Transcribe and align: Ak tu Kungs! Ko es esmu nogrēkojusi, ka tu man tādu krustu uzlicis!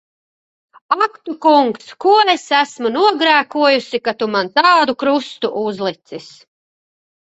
Ak 0.95 1.19
tu 1.25 1.33
Kungs! 1.45 1.91
Ko 2.05 2.15
es 2.33 2.47
esmu 2.61 2.91
nogrēkojusi, 2.95 4.01
ka 4.09 4.15
tu 4.23 4.29
man 4.37 4.53
tādu 4.59 4.97
krustu 5.05 5.53
uzlicis! 5.69 6.31